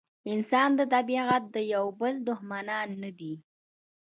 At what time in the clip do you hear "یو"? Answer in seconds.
1.73-1.85